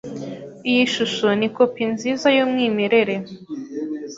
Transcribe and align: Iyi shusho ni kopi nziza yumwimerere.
Iyi 0.69 0.83
shusho 0.93 1.27
ni 1.39 1.49
kopi 1.55 1.83
nziza 1.93 2.27
yumwimerere. 2.37 3.15